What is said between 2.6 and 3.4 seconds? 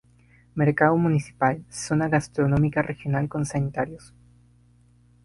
regional